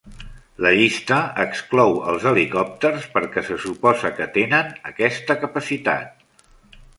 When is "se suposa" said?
3.51-4.11